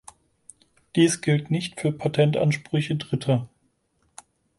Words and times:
Dies 0.95 1.21
gilt 1.21 1.51
nicht 1.51 1.79
für 1.79 1.91
Patentansprüche 1.91 2.95
Dritter. 2.95 3.47